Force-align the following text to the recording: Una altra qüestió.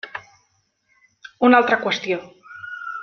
Una 1.49 1.59
altra 1.61 1.79
qüestió. 1.85 2.21